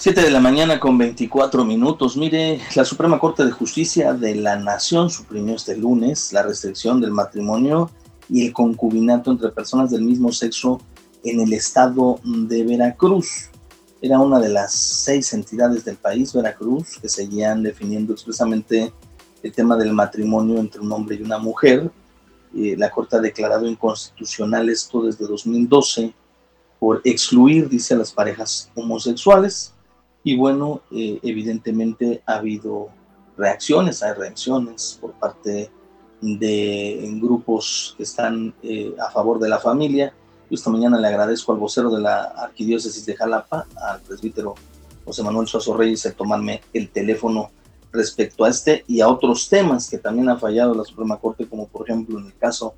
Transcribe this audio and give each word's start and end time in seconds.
7 0.00 0.22
de 0.22 0.30
la 0.30 0.38
mañana 0.38 0.78
con 0.78 0.96
24 0.96 1.64
minutos. 1.64 2.16
Mire, 2.16 2.60
la 2.76 2.84
Suprema 2.84 3.18
Corte 3.18 3.44
de 3.44 3.50
Justicia 3.50 4.12
de 4.12 4.36
la 4.36 4.54
Nación 4.54 5.10
suprimió 5.10 5.56
este 5.56 5.76
lunes 5.76 6.32
la 6.32 6.44
restricción 6.44 7.00
del 7.00 7.10
matrimonio 7.10 7.90
y 8.28 8.46
el 8.46 8.52
concubinato 8.52 9.32
entre 9.32 9.50
personas 9.50 9.90
del 9.90 10.02
mismo 10.02 10.30
sexo 10.30 10.80
en 11.24 11.40
el 11.40 11.52
estado 11.52 12.20
de 12.22 12.62
Veracruz. 12.62 13.50
Era 14.00 14.20
una 14.20 14.38
de 14.38 14.50
las 14.50 14.72
seis 14.72 15.32
entidades 15.32 15.84
del 15.84 15.96
país, 15.96 16.32
Veracruz, 16.32 17.00
que 17.02 17.08
seguían 17.08 17.64
definiendo 17.64 18.12
expresamente 18.12 18.92
el 19.42 19.52
tema 19.52 19.76
del 19.76 19.92
matrimonio 19.92 20.60
entre 20.60 20.80
un 20.80 20.92
hombre 20.92 21.16
y 21.16 21.22
una 21.22 21.38
mujer. 21.38 21.90
Eh, 22.54 22.76
la 22.78 22.88
Corte 22.88 23.16
ha 23.16 23.20
declarado 23.20 23.66
inconstitucional 23.66 24.68
esto 24.68 25.02
desde 25.02 25.26
2012 25.26 26.14
por 26.78 27.00
excluir, 27.02 27.68
dice, 27.68 27.94
a 27.94 27.96
las 27.96 28.12
parejas 28.12 28.70
homosexuales. 28.76 29.74
Y 30.24 30.36
bueno, 30.36 30.82
eh, 30.90 31.18
evidentemente 31.22 32.22
ha 32.26 32.36
habido 32.36 32.88
reacciones, 33.36 34.02
hay 34.02 34.14
reacciones 34.14 34.98
por 35.00 35.12
parte 35.12 35.70
de 36.20 37.08
grupos 37.20 37.94
que 37.96 38.02
están 38.02 38.54
eh, 38.62 38.94
a 39.00 39.10
favor 39.10 39.38
de 39.38 39.48
la 39.48 39.58
familia. 39.58 40.12
Yo 40.50 40.54
esta 40.54 40.70
mañana 40.70 40.98
le 40.98 41.06
agradezco 41.06 41.52
al 41.52 41.58
vocero 41.58 41.90
de 41.90 42.00
la 42.00 42.24
Arquidiócesis 42.24 43.06
de 43.06 43.14
Jalapa, 43.14 43.66
al 43.80 44.00
presbítero 44.00 44.54
José 45.04 45.22
Manuel 45.22 45.46
Suazo 45.46 45.76
Reyes, 45.76 46.04
el 46.06 46.14
tomarme 46.14 46.60
el 46.72 46.90
teléfono 46.90 47.50
respecto 47.92 48.44
a 48.44 48.50
este 48.50 48.84
y 48.86 49.00
a 49.00 49.08
otros 49.08 49.48
temas 49.48 49.88
que 49.88 49.98
también 49.98 50.28
ha 50.28 50.38
fallado 50.38 50.74
la 50.74 50.84
Suprema 50.84 51.16
Corte, 51.16 51.46
como 51.46 51.66
por 51.68 51.88
ejemplo 51.88 52.18
en 52.18 52.26
el 52.26 52.36
caso 52.36 52.74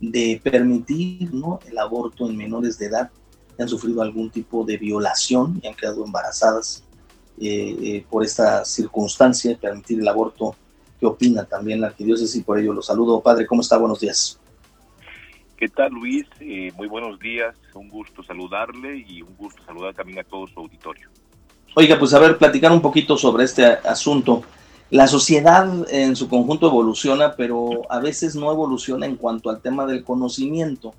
de 0.00 0.40
permitir 0.42 1.32
¿no? 1.34 1.60
el 1.68 1.78
aborto 1.78 2.28
en 2.28 2.36
menores 2.36 2.78
de 2.78 2.86
edad 2.86 3.10
que 3.56 3.62
han 3.62 3.68
sufrido 3.68 4.02
algún 4.02 4.30
tipo 4.30 4.64
de 4.64 4.76
violación 4.76 5.60
y 5.62 5.68
han 5.68 5.74
quedado 5.74 6.04
embarazadas 6.04 6.82
eh, 7.40 7.76
eh, 7.82 8.06
por 8.08 8.24
esta 8.24 8.64
circunstancia, 8.64 9.56
permitir 9.60 10.00
el 10.00 10.08
aborto. 10.08 10.54
¿Qué 11.00 11.06
opina 11.06 11.44
también 11.44 11.80
la 11.80 11.88
arquidiócesis? 11.88 12.36
Y 12.36 12.44
por 12.44 12.58
ello 12.58 12.72
lo 12.72 12.82
saludo. 12.82 13.20
Padre, 13.20 13.46
¿cómo 13.46 13.60
está? 13.60 13.76
Buenos 13.76 14.00
días. 14.00 14.38
¿Qué 15.56 15.68
tal, 15.68 15.92
Luis? 15.92 16.26
Eh, 16.40 16.72
muy 16.76 16.88
buenos 16.88 17.18
días. 17.18 17.54
Un 17.74 17.88
gusto 17.88 18.22
saludarle 18.22 19.04
y 19.06 19.22
un 19.22 19.36
gusto 19.36 19.62
saludar 19.64 19.94
también 19.94 20.18
a 20.18 20.24
todo 20.24 20.46
su 20.46 20.60
auditorio. 20.60 21.08
Oiga, 21.76 21.98
pues 21.98 22.14
a 22.14 22.18
ver, 22.18 22.38
platicar 22.38 22.70
un 22.70 22.80
poquito 22.80 23.16
sobre 23.16 23.44
este 23.44 23.64
asunto. 23.64 24.42
La 24.90 25.08
sociedad 25.08 25.68
en 25.90 26.14
su 26.14 26.28
conjunto 26.28 26.68
evoluciona, 26.68 27.34
pero 27.34 27.82
a 27.90 27.98
veces 27.98 28.36
no 28.36 28.52
evoluciona 28.52 29.06
en 29.06 29.16
cuanto 29.16 29.50
al 29.50 29.60
tema 29.60 29.86
del 29.86 30.04
conocimiento. 30.04 30.94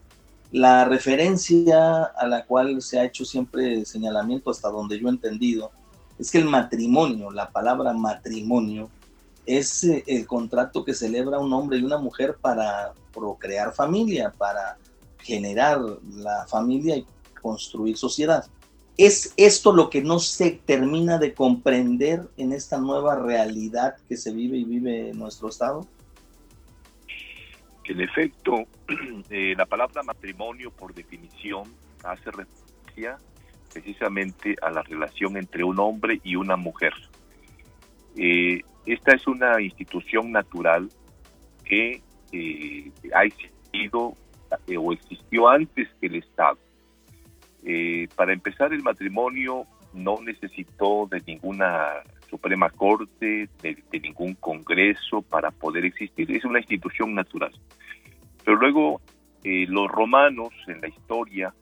La 0.52 0.86
referencia 0.86 2.04
a 2.04 2.28
la 2.28 2.46
cual 2.46 2.82
se 2.82 3.00
ha 3.00 3.06
hecho 3.06 3.24
siempre 3.24 3.86
señalamiento, 3.86 4.50
hasta 4.50 4.70
donde 4.70 5.00
yo 5.00 5.08
he 5.08 5.12
entendido, 5.12 5.72
es 6.18 6.32
que 6.32 6.38
el 6.38 6.46
matrimonio, 6.46 7.32
la 7.32 7.50
palabra 7.50 7.94
matrimonio, 7.94 8.90
es 9.46 9.84
eh, 9.84 10.04
el 10.08 10.26
contrato 10.26 10.84
que 10.84 10.94
celebra 10.94 11.40
un 11.40 11.52
hombre 11.54 11.78
y 11.78 11.84
una 11.84 11.98
mujer 11.98 12.38
para 12.40 12.94
procrear 13.14 13.74
familia, 13.74 14.32
para 14.32 14.78
generar 15.20 15.80
la 16.14 16.46
familia 16.48 16.98
y 16.98 17.06
construir 17.42 17.98
sociedad. 17.98 18.46
¿Es 18.98 19.34
esto 19.36 19.74
lo 19.74 19.90
que 19.90 20.02
no 20.02 20.20
se 20.20 20.52
termina 20.52 21.18
de 21.18 21.34
comprender 21.34 22.30
en 22.38 22.54
esta 22.54 22.78
nueva 22.78 23.16
realidad 23.16 23.98
que 24.08 24.16
se 24.16 24.32
vive 24.32 24.58
y 24.58 24.64
vive 24.64 25.10
en 25.10 25.20
nuestro 25.20 25.50
Estado? 25.50 25.86
En 27.84 28.02
efecto, 28.02 28.64
eh, 29.30 29.54
la 29.58 29.66
palabra 29.66 30.02
matrimonio 30.02 30.72
por 30.72 30.94
definición 30.94 31.64
hace 32.04 32.32
referencia 32.32 33.20
precisamente 33.76 34.56
a 34.62 34.72
la 34.72 34.84
relación 34.84 35.36
entre 35.36 35.66
un 35.66 35.78
hombre 35.82 36.22
y 36.24 36.38
una 36.38 36.56
mujer. 36.56 36.94
Eh, 38.16 38.62
esta 38.86 39.14
es 39.14 39.28
una 39.28 39.62
institución 39.62 40.32
natural 40.32 40.90
que 41.66 42.02
eh, 42.32 42.92
ha 43.14 43.26
existido 43.26 44.16
eh, 44.68 44.78
o 44.78 44.94
existió 44.94 45.50
antes 45.50 45.90
que 46.00 46.08
el 46.08 46.16
Estado. 46.16 46.58
para 48.16 48.32
empezar, 48.32 48.72
el 48.72 48.82
matrimonio 48.82 49.66
no 49.94 50.22
necesitó 50.22 51.08
de 51.12 51.22
ninguna 51.28 52.02
Suprema 52.30 52.70
Corte, 52.70 53.50
de, 53.62 53.84
de, 53.92 54.00
ningún 54.00 54.36
Congreso 54.36 55.22
para 55.22 55.52
poder 55.52 55.84
existir. 55.84 56.32
Es 56.32 56.46
una 56.46 56.60
institución 56.60 57.14
natural. 57.14 57.52
Pero 58.46 58.56
luego 58.56 59.02
los 59.44 59.92
romanos 59.92 60.54
en 60.68 60.80
la 60.80 60.88
historia 60.88 61.54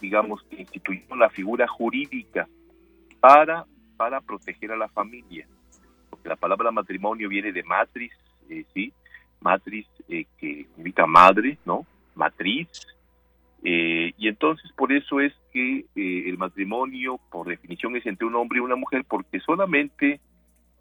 digamos, 0.00 0.42
que 0.44 0.60
instituyó 0.60 1.16
la 1.16 1.30
figura 1.30 1.66
jurídica 1.66 2.48
para, 3.20 3.64
para 3.96 4.20
proteger 4.20 4.72
a 4.72 4.76
la 4.76 4.88
familia. 4.88 5.46
Porque 6.10 6.28
la 6.28 6.36
palabra 6.36 6.70
matrimonio 6.70 7.28
viene 7.28 7.52
de 7.52 7.62
matriz, 7.62 8.12
eh, 8.48 8.64
¿sí? 8.74 8.92
Matriz 9.40 9.86
eh, 10.08 10.26
que 10.38 10.66
significa 10.74 11.06
madre, 11.06 11.58
¿no? 11.64 11.86
Matriz. 12.14 12.68
Eh, 13.62 14.12
y 14.16 14.28
entonces 14.28 14.70
por 14.72 14.92
eso 14.92 15.20
es 15.20 15.32
que 15.52 15.86
el 15.94 16.38
matrimonio, 16.38 17.18
por 17.30 17.48
definición, 17.48 17.96
es 17.96 18.06
entre 18.06 18.26
un 18.26 18.36
hombre 18.36 18.58
y 18.58 18.62
una 18.62 18.76
mujer, 18.76 19.04
porque 19.08 19.40
solamente 19.40 20.20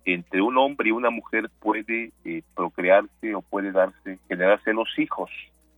entre 0.04 0.42
un 0.42 0.58
hombre 0.58 0.90
y 0.90 0.92
una 0.92 1.10
mujer 1.10 1.50
puede 1.60 2.12
procrearse 2.54 3.34
o 3.34 3.42
puede 3.42 3.72
darse, 3.72 4.20
generarse 4.28 4.74
los 4.74 4.88
hijos. 5.00 5.32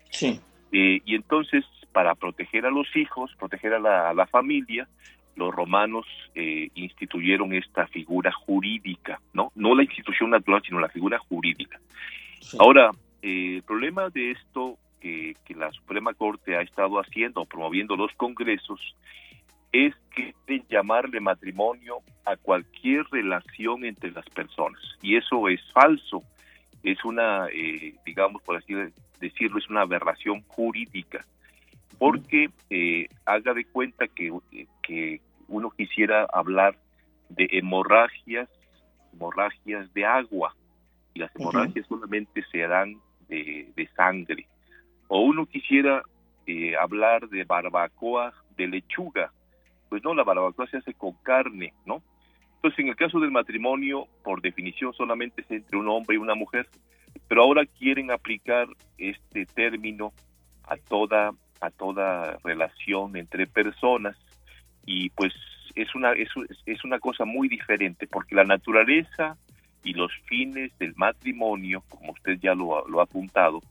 Sí. 0.09 0.39
y 0.71 1.15
entonces 1.15 1.63
para 1.97 2.13
proteger 2.13 2.63
a 2.67 2.69
los 2.69 2.95
hijos, 2.95 3.31
proteger 3.39 3.73
a 3.73 3.79
la, 4.13 4.27
familia, 4.27 4.87
los 5.35 5.51
romanos 5.51 6.05
eh, 6.35 6.69
instituyeron 6.75 7.53
esta 7.53 7.87
figura 7.87 8.31
jurídica, 8.31 9.19
¿no? 9.33 9.51
No 9.55 9.73
la 9.73 9.81
institución 9.81 10.29
natural, 10.29 10.61
sino 10.63 10.79
la 10.79 10.89
figura 10.89 11.17
jurídica. 11.17 11.79
Ahora, 12.59 12.91
eh, 13.23 13.55
el 13.55 13.63
problema 13.63 14.11
de 14.11 14.29
esto 14.29 14.77
que, 15.01 15.35
la 15.55 15.71
Suprema 15.71 16.13
Corte 16.13 16.55
ha 16.55 16.61
estado 16.61 16.99
haciendo, 16.99 17.45
promoviendo 17.45 17.95
los 17.95 18.13
congresos, 18.13 18.79
es 19.71 19.95
que 20.15 20.35
de 20.45 20.63
llamarle 20.69 21.19
matrimonio 21.19 22.01
a 22.25 22.37
cualquier 22.37 23.07
relación 23.09 23.85
entre 23.85 24.11
las 24.11 24.29
personas. 24.29 24.83
Y 25.01 25.15
eso 25.15 25.49
es 25.49 25.61
falso. 25.73 26.21
Es 26.83 27.03
una, 27.03 27.47
eh, 27.51 27.95
digamos, 28.05 28.43
por 28.43 28.55
así 28.55 28.75
decirlo, 29.19 29.57
es 29.57 29.67
una 29.67 29.81
aberración 29.81 30.43
jurídica 30.43 31.25
porque 31.97 32.49
eh, 32.69 33.07
haga 33.25 33.53
de 33.53 33.65
cuenta 33.65 34.07
que, 34.07 34.31
que 34.83 35.21
uno 35.47 35.71
quisiera 35.71 36.25
hablar 36.31 36.77
de 37.29 37.47
hemorragias, 37.51 38.49
hemorragias 39.13 39.93
de 39.93 40.05
agua, 40.05 40.55
y 41.13 41.19
las 41.19 41.35
hemorragias 41.35 41.87
solamente 41.87 42.43
se 42.51 42.59
dan 42.59 42.95
de, 43.27 43.71
de, 43.75 43.87
sangre. 43.95 44.47
O 45.07 45.21
uno 45.21 45.45
quisiera 45.45 46.03
eh, 46.45 46.75
hablar 46.79 47.27
de 47.29 47.43
barbacoa 47.43 48.33
de 48.55 48.67
lechuga, 48.67 49.31
pues 49.89 50.03
no, 50.03 50.13
la 50.13 50.23
barbacoa 50.23 50.67
se 50.67 50.77
hace 50.77 50.93
con 50.93 51.13
carne, 51.23 51.73
¿no? 51.85 52.03
Entonces, 52.55 52.79
en 52.79 52.89
el 52.89 52.95
caso 52.95 53.19
del 53.19 53.31
matrimonio, 53.31 54.07
por 54.23 54.41
definición, 54.41 54.93
solamente 54.93 55.41
es 55.41 55.51
entre 55.51 55.77
un 55.77 55.87
hombre 55.87 56.15
y 56.15 56.19
una 56.19 56.35
mujer, 56.35 56.67
pero 57.27 57.43
ahora 57.43 57.65
quieren 57.65 58.11
aplicar 58.11 58.67
este 58.97 59.45
término 59.45 60.11
a 60.63 60.75
toda 60.77 61.31
a 61.61 61.69
toda 61.69 62.37
relación 62.43 63.15
entre 63.17 63.47
personas 63.47 64.15
y 64.85 65.09
pues 65.11 65.33
es 65.75 65.93
una 65.95 66.13
es, 66.13 66.29
es 66.65 66.83
una 66.83 66.99
cosa 66.99 67.25
muy 67.25 67.47
diferente 67.47 68.07
porque 68.07 68.35
la 68.35 68.43
naturaleza 68.43 69.37
y 69.83 69.93
los 69.93 70.11
fines 70.25 70.77
del 70.79 70.93
matrimonio, 70.95 71.83
como 71.87 72.11
usted 72.11 72.39
ya 72.41 72.53
lo, 72.53 72.87
lo 72.87 72.99
ha 72.99 73.03
apuntado, 73.03 73.61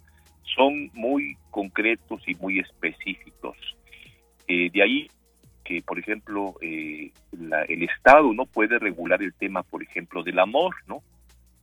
son 0.43 0.91
muy 0.95 1.37
concretos 1.51 2.23
y 2.27 2.35
muy 2.37 2.59
específicos. 2.59 3.57
Eh, 4.49 4.71
de 4.73 4.83
ahí 4.83 5.11
que, 5.67 5.83
por 5.83 5.99
ejemplo, 5.99 6.55
eh, 6.61 7.11
el 7.33 7.83
Estado 7.83 8.33
no 8.33 8.47
puede 8.47 8.79
regular 8.79 9.21
el 9.21 9.35
tema, 9.35 9.65
por 9.65 9.83
ejemplo, 9.83 10.23
del 10.23 10.39
amor, 10.39 10.77
¿no? 10.87 11.03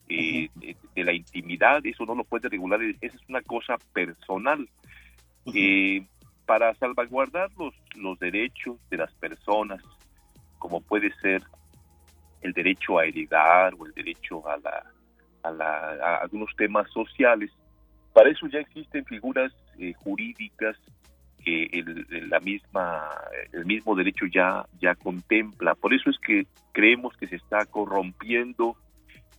Eh, 0.10 0.50
de, 0.56 0.76
de, 0.94 1.04
la 1.06 1.14
intimidad, 1.14 1.84
eso 1.86 2.06
no 2.06 2.14
lo 2.14 2.26
puede 2.26 2.50
regular, 2.50 2.82
esa 2.84 3.16
es 3.16 3.30
una 3.30 3.42
cosa 3.42 3.78
personal. 3.94 4.68
Eh, 5.54 6.06
para 6.46 6.74
salvaguardar 6.76 7.50
los, 7.58 7.74
los 7.96 8.20
derechos 8.20 8.78
de 8.90 8.98
las 8.98 9.14
personas, 9.16 9.84
como 10.60 10.82
puede 10.82 11.14
ser 11.22 11.42
el 12.42 12.54
derecho 12.54 13.00
a 13.00 13.06
heredar 13.06 13.74
o 13.78 13.86
el 13.86 13.94
derecho 13.94 14.48
a, 14.48 14.58
la, 14.58 14.84
a, 15.44 15.52
la, 15.52 16.16
algunos 16.22 16.54
temas 16.56 16.90
sociales. 16.92 17.52
Para 18.14 18.30
eso 18.30 18.48
ya 18.48 18.60
existen 18.60 19.06
figuras 19.06 19.52
eh, 19.80 19.94
jurídicas 19.94 20.78
que 21.44 21.66
el, 21.72 22.30
la 22.30 22.40
misma, 22.40 23.10
el 23.52 23.66
mismo 23.66 23.96
derecho 23.96 24.26
ya, 24.26 24.66
ya 24.80 24.96
contempla. 24.96 25.76
Por 25.76 25.94
eso 25.94 26.10
es 26.10 26.18
que 26.20 26.46
creemos 26.72 27.16
que 27.18 27.28
se 27.28 27.38
está 27.38 27.66
corrompiendo 27.66 28.78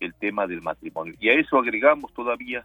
el 0.00 0.14
tema 0.14 0.46
del 0.46 0.62
matrimonio. 0.62 1.14
Y 1.18 1.28
a 1.28 1.34
eso 1.34 1.58
agregamos 1.58 2.12
todavía 2.12 2.64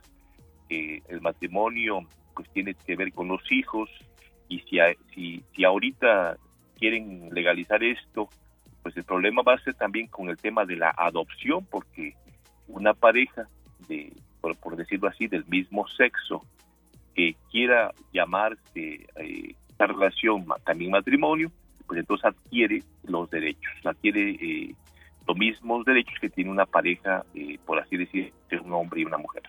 que 0.68 1.02
el 1.08 1.22
matrimonio 1.22 2.02
pues 2.36 2.50
tiene 2.52 2.74
que 2.74 2.96
ver 2.96 3.12
con 3.12 3.28
los 3.28 3.42
hijos, 3.52 3.90
y 4.50 4.60
si, 4.62 4.80
si, 5.13 5.44
si 5.56 5.63
ahorita 5.63 6.38
quieren 6.78 7.30
legalizar 7.31 7.84
esto, 7.84 8.30
pues 8.81 8.98
el 8.98 9.04
problema 9.04 9.42
va 9.44 9.54
a 9.54 9.60
ser 9.60 9.75
también 9.75 10.07
con 10.07 10.30
el 10.30 10.38
tema 10.38 10.66
de 10.66 10.75
la 10.75 10.94
adopción, 10.98 11.66
porque 11.66 12.16
una 12.68 12.94
pareja 12.94 13.48
de, 13.88 14.12
por, 14.42 14.75
decirlo 14.75 15.07
así, 15.07 15.28
del 15.28 15.46
mismo 15.46 15.88
sexo 15.88 16.44
que 17.16 17.36
quiera 17.51 17.94
llamarse 18.13 19.07
eh, 19.16 19.56
esta 19.69 19.88
relación 19.88 20.46
también 20.66 20.92
matrimonio, 20.92 21.52
pues 21.88 22.00
entonces 22.00 22.25
adquiere 22.25 22.84
los 23.04 23.30
derechos, 23.30 23.72
adquiere 23.84 24.31
eh, 24.31 24.75
los 25.28 25.38
mismos 25.38 25.86
derechos 25.86 26.16
que 26.19 26.30
tiene 26.30 26.52
una 26.52 26.66
pareja, 26.66 27.24
eh, 27.36 27.57
por 27.66 27.80
así 27.80 27.98
decir, 27.98 28.34
de 28.50 28.60
un 28.60 28.74
hombre 28.74 29.02
y 29.02 29.06
una 29.06 29.18
mujer. 29.18 29.44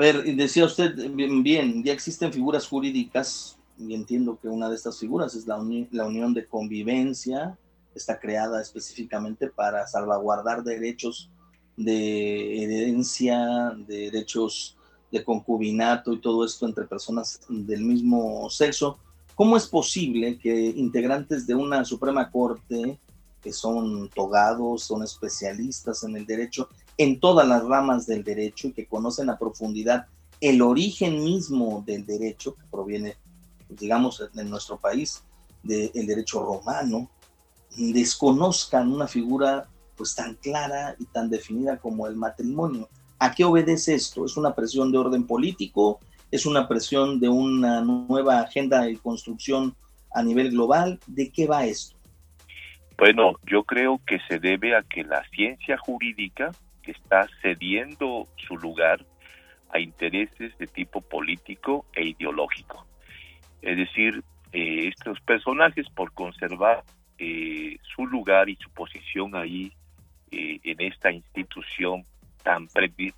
A 0.00 0.02
ver, 0.02 0.24
decía 0.34 0.64
usted 0.64 0.94
bien, 1.14 1.84
ya 1.84 1.92
existen 1.92 2.32
figuras 2.32 2.66
jurídicas 2.66 3.58
y 3.76 3.92
entiendo 3.92 4.38
que 4.40 4.48
una 4.48 4.70
de 4.70 4.74
estas 4.74 4.98
figuras 4.98 5.34
es 5.34 5.46
la, 5.46 5.62
la 5.90 6.06
unión 6.06 6.32
de 6.32 6.46
convivencia, 6.46 7.58
está 7.94 8.18
creada 8.18 8.62
específicamente 8.62 9.48
para 9.48 9.86
salvaguardar 9.86 10.64
derechos 10.64 11.28
de 11.76 12.64
herencia, 12.64 13.74
de 13.86 14.10
derechos 14.10 14.78
de 15.12 15.22
concubinato 15.22 16.14
y 16.14 16.18
todo 16.22 16.46
esto 16.46 16.66
entre 16.66 16.86
personas 16.86 17.42
del 17.50 17.82
mismo 17.82 18.48
sexo. 18.48 18.96
¿Cómo 19.34 19.54
es 19.54 19.66
posible 19.66 20.38
que 20.38 20.70
integrantes 20.76 21.46
de 21.46 21.54
una 21.54 21.84
Suprema 21.84 22.30
Corte, 22.30 22.98
que 23.42 23.52
son 23.52 24.08
togados, 24.10 24.84
son 24.84 25.02
especialistas 25.02 26.04
en 26.04 26.16
el 26.16 26.26
derecho, 26.26 26.68
en 26.96 27.20
todas 27.20 27.46
las 27.48 27.64
ramas 27.64 28.06
del 28.06 28.22
derecho 28.22 28.68
y 28.68 28.72
que 28.72 28.86
conocen 28.86 29.30
a 29.30 29.38
profundidad 29.38 30.06
el 30.40 30.62
origen 30.62 31.22
mismo 31.22 31.82
del 31.86 32.06
derecho, 32.06 32.54
que 32.54 32.62
proviene, 32.70 33.16
digamos, 33.68 34.22
en 34.34 34.50
nuestro 34.50 34.78
país, 34.78 35.22
del 35.62 36.06
derecho 36.06 36.42
romano, 36.42 37.10
desconozcan 37.76 38.92
una 38.92 39.06
figura 39.06 39.68
pues 39.96 40.14
tan 40.14 40.34
clara 40.36 40.96
y 40.98 41.04
tan 41.04 41.28
definida 41.28 41.78
como 41.78 42.06
el 42.06 42.16
matrimonio. 42.16 42.88
¿A 43.18 43.34
qué 43.34 43.44
obedece 43.44 43.94
esto? 43.94 44.24
¿Es 44.24 44.38
una 44.38 44.54
presión 44.54 44.90
de 44.90 44.96
orden 44.96 45.26
político? 45.26 46.00
¿Es 46.30 46.46
una 46.46 46.66
presión 46.66 47.20
de 47.20 47.28
una 47.28 47.82
nueva 47.82 48.40
agenda 48.40 48.82
de 48.82 48.96
construcción 48.96 49.76
a 50.14 50.22
nivel 50.22 50.52
global? 50.52 50.98
¿De 51.06 51.30
qué 51.30 51.46
va 51.46 51.66
esto? 51.66 51.99
Bueno, 53.00 53.32
yo 53.46 53.64
creo 53.64 53.98
que 54.06 54.18
se 54.28 54.38
debe 54.38 54.76
a 54.76 54.82
que 54.82 55.04
la 55.04 55.24
ciencia 55.30 55.78
jurídica 55.78 56.50
está 56.84 57.26
cediendo 57.40 58.28
su 58.36 58.58
lugar 58.58 59.06
a 59.70 59.80
intereses 59.80 60.58
de 60.58 60.66
tipo 60.66 61.00
político 61.00 61.86
e 61.94 62.08
ideológico. 62.08 62.86
Es 63.62 63.78
decir, 63.78 64.22
eh, 64.52 64.88
estos 64.88 65.18
personajes 65.22 65.88
por 65.88 66.12
conservar 66.12 66.84
eh, 67.16 67.78
su 67.96 68.06
lugar 68.06 68.50
y 68.50 68.56
su 68.56 68.68
posición 68.68 69.34
ahí 69.34 69.72
eh, 70.30 70.60
en 70.62 70.82
esta 70.82 71.10
institución 71.10 72.04
tan 72.42 72.68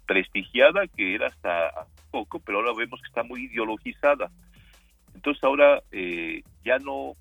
prestigiada 0.07 0.87
que 0.87 1.17
era 1.17 1.27
hasta 1.27 1.89
poco, 2.13 2.39
pero 2.39 2.59
ahora 2.59 2.73
vemos 2.79 3.01
que 3.01 3.09
está 3.09 3.25
muy 3.25 3.47
ideologizada. 3.47 4.31
Entonces 5.13 5.43
ahora 5.43 5.83
eh, 5.91 6.45
ya 6.65 6.79
no, 6.79 7.17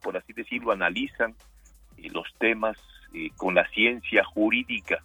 por 0.00 0.16
así 0.16 0.32
decirlo, 0.32 0.70
analizan 0.70 1.34
los 2.10 2.26
temas 2.38 2.76
con 3.36 3.54
la 3.54 3.66
ciencia 3.68 4.24
jurídica, 4.24 5.02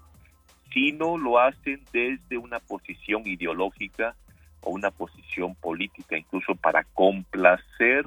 sino 0.73 1.17
lo 1.17 1.39
hacen 1.39 1.81
desde 1.93 2.37
una 2.37 2.59
posición 2.59 3.25
ideológica 3.25 4.15
o 4.61 4.71
una 4.71 4.91
posición 4.91 5.55
política, 5.55 6.17
incluso 6.17 6.55
para 6.55 6.83
complacer 6.83 8.05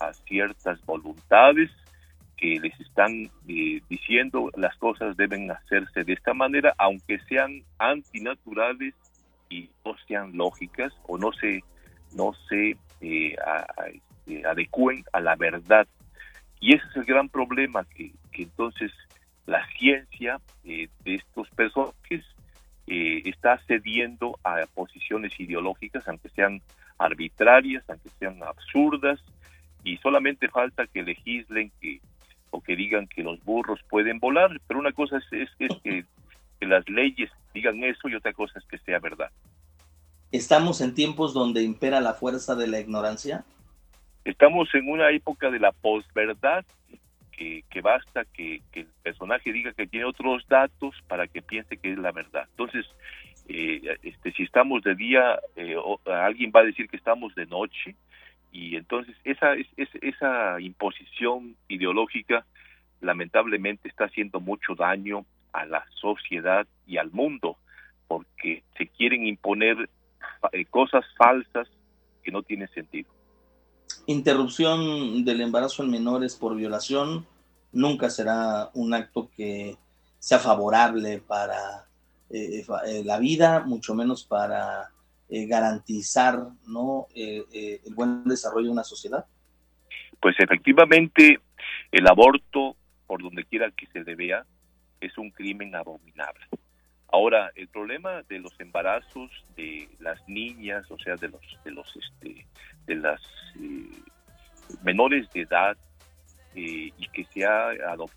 a 0.00 0.12
ciertas 0.12 0.84
voluntades 0.84 1.70
que 2.36 2.58
les 2.60 2.78
están 2.80 3.30
eh, 3.48 3.80
diciendo 3.88 4.50
las 4.56 4.76
cosas 4.76 5.16
deben 5.16 5.50
hacerse 5.50 6.04
de 6.04 6.12
esta 6.12 6.34
manera, 6.34 6.74
aunque 6.78 7.18
sean 7.28 7.62
antinaturales 7.78 8.94
y 9.48 9.70
no 9.84 9.94
sean 10.08 10.36
lógicas 10.36 10.92
o 11.06 11.16
no 11.16 11.32
se 11.32 11.62
no 12.12 12.32
se 12.48 12.76
eh, 13.00 13.36
este, 14.26 14.46
adecúen 14.46 15.04
a 15.12 15.20
la 15.20 15.36
verdad. 15.36 15.86
Y 16.64 16.72
ese 16.72 16.86
es 16.88 16.96
el 16.96 17.04
gran 17.04 17.28
problema, 17.28 17.84
que, 17.84 18.14
entonces 18.32 18.90
la 19.44 19.68
ciencia 19.76 20.40
eh, 20.64 20.88
de 21.04 21.16
estos 21.16 21.50
personajes 21.50 22.24
está 22.86 23.58
cediendo 23.66 24.38
a 24.42 24.64
posiciones 24.72 25.38
ideológicas, 25.38 26.08
aunque 26.08 26.30
sean 26.30 26.62
arbitrarias, 26.96 27.84
aunque 27.86 28.08
sean 28.18 28.42
absurdas, 28.42 29.20
y 29.84 29.98
solamente 29.98 30.48
falta 30.48 30.86
que 30.86 31.02
legislen 31.02 31.70
que, 31.82 32.00
o 32.48 32.62
que 32.62 32.76
digan 32.76 33.08
que 33.08 33.22
los 33.22 33.44
burros 33.44 33.80
pueden 33.90 34.18
volar, 34.18 34.58
pero 34.66 34.80
una 34.80 34.92
cosa 34.92 35.18
es, 35.18 35.50
es, 35.58 35.70
que, 35.82 36.06
las 36.60 36.88
leyes 36.88 37.30
digan 37.52 37.84
eso 37.84 38.08
y 38.08 38.14
otra 38.14 38.32
cosa 38.32 38.58
es 38.58 38.64
que 38.64 38.78
sea 38.78 39.00
verdad. 39.00 39.30
¿Estamos 40.32 40.80
en 40.80 40.94
tiempos 40.94 41.34
donde 41.34 41.62
impera 41.62 42.00
la 42.00 42.14
fuerza 42.14 42.54
de 42.54 42.68
la 42.68 42.80
ignorancia? 42.80 43.44
Estamos 44.24 44.74
en 44.74 44.88
una 44.88 45.10
época 45.10 45.50
de 45.50 45.58
la 45.58 45.72
posverdad, 45.72 46.64
que, 47.30 47.64
que 47.68 47.80
basta 47.80 48.24
que, 48.24 48.62
el 48.72 48.86
personaje 49.02 49.52
diga 49.52 49.72
que 49.72 49.86
tiene 49.86 50.06
otros 50.06 50.46
datos 50.48 50.94
para 51.08 51.26
que 51.26 51.42
piense 51.42 51.76
que 51.76 51.92
es 51.92 51.98
la 51.98 52.12
verdad. 52.12 52.46
Entonces, 52.50 52.86
eh, 53.48 53.96
este, 54.02 54.32
si 54.32 54.44
estamos 54.44 54.82
de 54.82 54.94
día, 54.94 55.38
eh, 55.56 55.76
alguien 56.06 56.52
va 56.54 56.60
a 56.60 56.64
decir 56.64 56.88
que 56.88 56.96
estamos 56.96 57.34
de 57.34 57.46
noche, 57.46 57.96
y 58.52 58.76
entonces 58.76 59.16
esa, 59.24 59.54
esa 59.76 60.60
imposición 60.60 61.56
ideológica 61.68 62.46
lamentablemente 63.00 63.88
está 63.88 64.04
haciendo 64.04 64.40
mucho 64.40 64.74
daño 64.74 65.26
a 65.52 65.66
la 65.66 65.84
sociedad 66.00 66.66
y 66.86 66.96
al 66.96 67.10
mundo, 67.10 67.58
porque 68.06 68.62
se 68.78 68.86
quieren 68.86 69.26
imponer 69.26 69.88
eh, 70.52 70.64
cosas 70.66 71.04
falsas 71.16 71.68
que 72.22 72.30
no 72.30 72.42
tienen 72.42 72.68
sentido. 72.68 73.13
Interrupción 74.06 75.24
del 75.24 75.40
embarazo 75.40 75.82
en 75.82 75.90
menores 75.90 76.36
por 76.36 76.56
violación 76.56 77.26
nunca 77.72 78.10
será 78.10 78.70
un 78.74 78.94
acto 78.94 79.30
que 79.34 79.76
sea 80.18 80.38
favorable 80.38 81.18
para 81.26 81.86
eh, 82.30 82.64
eh, 82.86 83.02
la 83.04 83.18
vida, 83.18 83.64
mucho 83.64 83.94
menos 83.94 84.24
para 84.24 84.90
eh, 85.28 85.46
garantizar 85.46 86.48
¿no? 86.66 87.06
El 87.14 87.94
buen 87.94 88.24
desarrollo 88.24 88.66
de 88.66 88.72
una 88.72 88.84
sociedad? 88.84 89.26
Pues 90.20 90.34
efectivamente, 90.38 91.40
el 91.92 92.06
aborto, 92.06 92.76
por 93.06 93.22
donde 93.22 93.44
quiera 93.44 93.70
que 93.70 93.86
se 93.86 94.02
le 94.02 94.14
vea, 94.14 94.44
es 95.00 95.16
un 95.18 95.30
crimen 95.30 95.74
abominable. 95.74 96.46
Ahora, 97.12 97.52
el 97.54 97.68
problema 97.68 98.22
de 98.28 98.40
los 98.40 98.58
embarazos 98.58 99.30
de 99.56 99.88
las 100.00 100.18
niñas, 100.28 100.90
o 100.90 100.98
sea, 100.98 101.16
de 101.16 101.28
los 101.28 101.42
de 101.64 101.70
los 101.70 101.96
este 101.96 102.46
de 102.86 102.96
las 102.96 103.20
menores 104.82 105.28
de 105.30 105.42
edad 105.42 105.76
y 106.54 107.08
que 107.08 107.24
se 107.24 107.44
ha 107.44 107.72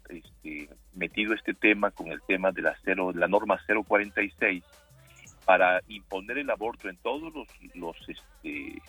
este, 0.09 0.69
metido 0.93 1.33
este 1.33 1.53
tema 1.53 1.91
con 1.91 2.07
el 2.11 2.21
tema 2.21 2.51
de 2.51 2.61
la 2.61 2.75
cero, 2.83 3.11
la 3.13 3.27
norma 3.27 3.59
046 3.65 4.63
para 5.47 5.81
imponer 5.87 6.39
el 6.39 6.49
aborto 6.49 6.89
en 6.89 6.97
todos 6.97 7.33
los, 7.33 7.47
los 7.73 7.95
este, 8.09 8.81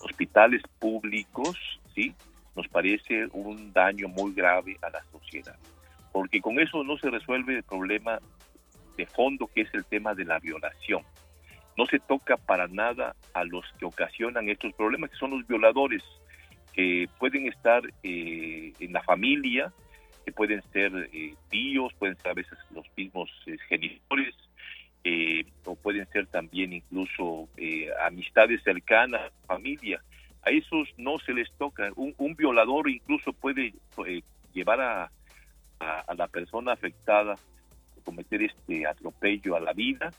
hospitales 0.00 0.62
públicos, 0.78 1.58
sí, 1.94 2.14
nos 2.54 2.68
parece 2.68 3.26
un 3.32 3.72
daño 3.72 4.08
muy 4.08 4.34
grave 4.34 4.76
a 4.82 4.90
la 4.90 5.02
sociedad, 5.10 5.56
porque 6.12 6.42
con 6.42 6.60
eso 6.60 6.84
no 6.84 6.98
se 6.98 7.08
resuelve 7.08 7.56
el 7.56 7.62
problema 7.62 8.20
de 8.96 9.06
fondo 9.06 9.48
que 9.48 9.62
es 9.62 9.74
el 9.74 9.84
tema 9.84 10.14
de 10.14 10.24
la 10.24 10.38
violación. 10.38 11.02
No 11.76 11.86
se 11.86 11.98
toca 11.98 12.36
para 12.36 12.68
nada 12.68 13.16
a 13.32 13.44
los 13.44 13.64
que 13.78 13.84
ocasionan 13.84 14.48
estos 14.48 14.72
problemas, 14.74 15.10
que 15.10 15.16
son 15.16 15.32
los 15.32 15.46
violadores, 15.46 16.02
que 16.72 17.08
pueden 17.18 17.46
estar 17.46 17.82
eh, 18.02 18.72
en 18.78 18.92
la 18.92 19.02
familia, 19.02 19.72
que 20.24 20.32
pueden 20.32 20.62
ser 20.72 21.10
eh, 21.12 21.34
tíos, 21.50 21.92
pueden 21.94 22.16
ser 22.16 22.30
a 22.30 22.34
veces 22.34 22.58
los 22.70 22.86
mismos 22.96 23.30
eh, 23.46 23.56
genitores, 23.68 24.34
eh, 25.04 25.44
o 25.64 25.76
pueden 25.76 26.08
ser 26.08 26.26
también 26.26 26.72
incluso 26.72 27.48
amistades 28.06 28.62
cercanas, 28.62 29.32
familia. 29.46 30.02
A 30.42 30.50
esos 30.50 30.88
no 30.96 31.18
se 31.18 31.34
les 31.34 31.52
toca. 31.58 31.90
Un, 31.96 32.34
violador 32.36 32.88
incluso 32.88 33.32
puede 33.34 33.74
llevar 34.54 34.80
a, 34.80 35.10
a, 35.78 36.14
la 36.14 36.26
persona 36.28 36.72
afectada 36.72 37.36
cometer 38.04 38.42
este 38.42 38.86
atropello 38.86 39.56
a 39.56 39.60
la 39.60 39.72
vida 39.72 40.10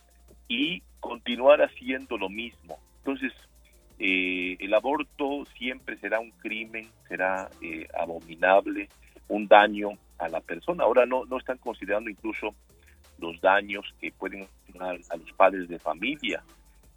y 0.47 0.81
continuar 0.99 1.61
haciendo 1.61 2.17
lo 2.17 2.29
mismo. 2.29 2.77
Entonces, 2.97 3.33
el 3.97 4.73
aborto 4.73 5.45
siempre 5.57 5.97
será 5.97 6.19
un 6.19 6.31
crimen, 6.31 6.89
será 7.07 7.49
abominable, 7.97 8.89
un 9.27 9.47
daño 9.47 9.91
a 10.17 10.27
la 10.27 10.41
persona. 10.41 10.83
Ahora 10.83 11.05
no, 11.05 11.25
no 11.25 11.37
están 11.37 11.57
considerando 11.57 12.09
incluso 12.09 12.53
los 13.19 13.39
daños 13.41 13.85
que 13.99 14.11
pueden 14.11 14.47
a, 14.79 14.89
a 14.89 15.17
los 15.17 15.31
padres 15.37 15.69
de 15.69 15.79
familia, 15.79 16.43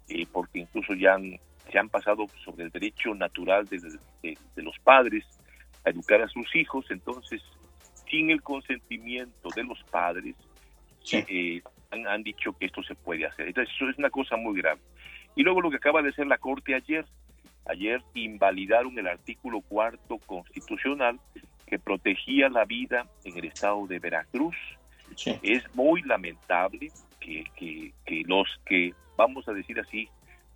eh, 0.09 0.25
porque 0.31 0.59
incluso 0.59 0.93
ya 0.95 1.17
se 1.71 1.77
han 1.77 1.89
pasado 1.89 2.25
sobre 2.43 2.65
el 2.65 2.71
derecho 2.71 3.13
natural 3.13 3.65
de, 3.67 4.35
los 4.55 4.77
padres 4.79 5.23
a 5.85 5.91
educar 5.91 6.21
a 6.21 6.27
sus 6.27 6.53
hijos, 6.55 6.85
entonces 6.89 7.41
sin 8.09 8.31
el 8.31 8.41
consentimiento 8.41 9.49
de 9.55 9.63
los 9.63 9.81
padres, 9.83 10.35
eh, 11.13 11.61
han, 11.91 12.23
dicho 12.23 12.53
que 12.53 12.65
esto 12.65 12.83
se 12.83 12.95
puede 12.95 13.25
hacer. 13.25 13.47
Entonces 13.47 13.73
eso 13.75 13.89
es 13.89 13.97
una 13.97 14.09
cosa 14.09 14.35
muy 14.37 14.59
grave. 14.59 14.79
Y 15.35 15.43
luego 15.43 15.61
lo 15.61 15.69
que 15.69 15.77
acaba 15.77 16.01
de 16.01 16.09
hacer 16.09 16.27
la 16.27 16.37
Corte 16.37 16.75
ayer, 16.75 17.05
ayer 17.65 18.01
invalidaron 18.13 18.97
el 18.97 19.07
artículo 19.07 19.61
cuarto 19.61 20.17
constitucional 20.19 21.19
que 21.67 21.79
protegía 21.79 22.49
la 22.49 22.65
vida 22.65 23.05
en 23.23 23.37
el 23.37 23.45
estado 23.45 23.85
de 23.87 23.99
Veracruz. 23.99 24.55
Es 25.41 25.63
muy 25.75 26.01
lamentable 26.03 26.91
que, 27.19 27.43
que, 27.55 27.93
que 28.05 28.23
los 28.25 28.47
que, 28.65 28.93
vamos 29.17 29.47
a 29.47 29.53
decir 29.53 29.79
así, 29.79 30.07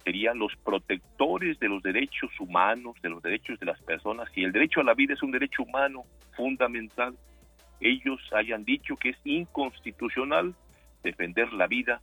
serían 0.04 0.38
los 0.38 0.56
protectores 0.58 1.60
de 1.60 1.70
los 1.70 1.82
derechos 1.82 2.32
humanos, 2.40 2.96
de 3.02 3.10
los 3.10 3.22
derechos 3.24 3.60
de 3.60 3.66
las 3.66 3.82
personas, 3.82 4.30
y 4.36 4.44
el 4.44 4.52
derecho 4.52 4.82
a 4.82 4.84
la 4.84 4.94
vida 4.94 5.14
es 5.14 5.24
un 5.24 5.32
derecho 5.32 5.64
humano 5.64 6.04
fundamental, 6.36 7.16
ellos 7.80 8.22
hayan 8.34 8.64
dicho 8.64 8.96
que 8.96 9.10
es 9.10 9.18
inconstitucional 9.24 10.56
defender 11.04 11.52
la 11.54 11.68
vida 11.68 12.02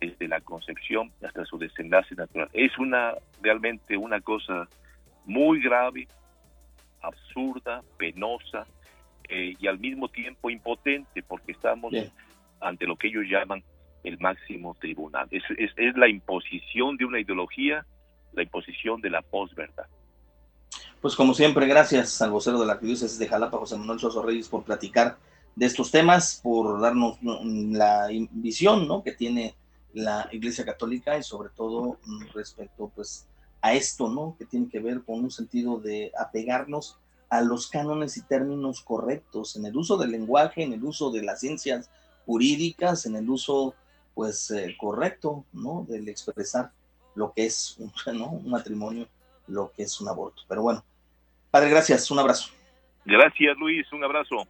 desde 0.00 0.28
la 0.28 0.40
concepción 0.40 1.12
hasta 1.22 1.44
su 1.44 1.58
desenlace 1.58 2.14
natural. 2.14 2.48
Es 2.52 2.76
una 2.78 3.14
realmente 3.42 3.96
una 3.96 4.20
cosa 4.20 4.68
muy 5.26 5.60
grave, 5.60 6.08
absurda, 7.02 7.82
penosa 7.98 8.66
eh, 9.28 9.54
y 9.58 9.66
al 9.66 9.78
mismo 9.78 10.08
tiempo 10.08 10.50
impotente 10.50 11.22
porque 11.22 11.52
estamos 11.52 11.92
ante 12.60 12.86
lo 12.86 12.96
que 12.96 13.08
ellos 13.08 13.24
llaman 13.28 13.62
el 14.02 14.18
máximo 14.18 14.74
tribunal. 14.74 15.28
Es, 15.30 15.42
es, 15.58 15.70
es, 15.76 15.96
la 15.96 16.08
imposición 16.08 16.96
de 16.96 17.04
una 17.04 17.20
ideología, 17.20 17.84
la 18.32 18.42
imposición 18.42 19.00
de 19.00 19.10
la 19.10 19.22
posverdad. 19.22 19.86
Pues 21.00 21.16
como 21.16 21.32
siempre, 21.32 21.66
gracias 21.66 22.20
al 22.20 22.30
vocero 22.30 22.60
de 22.60 22.66
la 22.66 22.74
Arquidiócesis 22.74 23.18
de 23.18 23.26
Jalapa, 23.26 23.56
José 23.56 23.76
Manuel 23.76 23.98
Soso 23.98 24.22
Reyes, 24.22 24.48
por 24.48 24.64
platicar 24.64 25.16
de 25.56 25.64
estos 25.64 25.90
temas, 25.90 26.40
por 26.42 26.78
darnos 26.78 27.16
la 27.22 28.08
visión 28.32 28.86
¿no? 28.86 29.02
que 29.02 29.12
tiene 29.12 29.54
la 29.94 30.28
Iglesia 30.30 30.64
Católica 30.64 31.16
y 31.16 31.22
sobre 31.22 31.48
todo 31.48 31.98
mm, 32.04 32.26
respecto 32.34 32.92
pues 32.94 33.26
a 33.62 33.72
esto, 33.72 34.08
¿no? 34.08 34.36
Que 34.38 34.44
tiene 34.44 34.68
que 34.68 34.80
ver 34.80 35.02
con 35.02 35.20
un 35.20 35.30
sentido 35.30 35.78
de 35.78 36.12
apegarnos 36.18 36.98
a 37.30 37.40
los 37.40 37.68
cánones 37.68 38.16
y 38.16 38.22
términos 38.22 38.82
correctos 38.82 39.56
en 39.56 39.64
el 39.66 39.76
uso 39.76 39.96
del 39.96 40.10
lenguaje, 40.10 40.62
en 40.62 40.72
el 40.74 40.84
uso 40.84 41.10
de 41.10 41.22
las 41.22 41.40
ciencias 41.40 41.90
jurídicas, 42.26 43.06
en 43.06 43.16
el 43.16 43.28
uso 43.28 43.74
pues 44.14 44.50
eh, 44.50 44.76
correcto, 44.78 45.44
¿no? 45.52 45.86
Del 45.88 46.08
expresar 46.08 46.72
lo 47.14 47.32
que 47.32 47.46
es 47.46 47.76
un, 47.78 47.90
un 48.22 48.50
matrimonio, 48.50 49.08
lo 49.50 49.72
que 49.72 49.82
es 49.82 50.00
un 50.00 50.08
aborto. 50.08 50.42
Pero 50.48 50.62
bueno, 50.62 50.84
Padre, 51.50 51.70
gracias, 51.70 52.10
un 52.10 52.18
abrazo. 52.18 52.50
Gracias, 53.04 53.56
Luis, 53.58 53.90
un 53.92 54.04
abrazo. 54.04 54.46